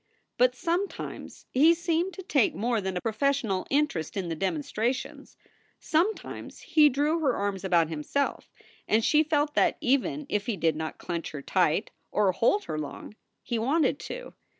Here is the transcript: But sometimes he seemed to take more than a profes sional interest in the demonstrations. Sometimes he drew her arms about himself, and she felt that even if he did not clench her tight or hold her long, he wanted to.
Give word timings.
But 0.39 0.55
sometimes 0.55 1.45
he 1.51 1.75
seemed 1.75 2.13
to 2.15 2.23
take 2.23 2.55
more 2.55 2.81
than 2.81 2.97
a 2.97 3.01
profes 3.01 3.39
sional 3.43 3.67
interest 3.69 4.17
in 4.17 4.29
the 4.29 4.35
demonstrations. 4.35 5.37
Sometimes 5.79 6.61
he 6.61 6.89
drew 6.89 7.19
her 7.19 7.35
arms 7.35 7.63
about 7.63 7.89
himself, 7.89 8.51
and 8.87 9.05
she 9.05 9.21
felt 9.21 9.53
that 9.53 9.77
even 9.79 10.25
if 10.27 10.47
he 10.47 10.57
did 10.57 10.75
not 10.75 10.97
clench 10.97 11.29
her 11.33 11.43
tight 11.43 11.91
or 12.11 12.31
hold 12.31 12.63
her 12.63 12.79
long, 12.79 13.15
he 13.43 13.59
wanted 13.59 13.99
to. 13.99 14.33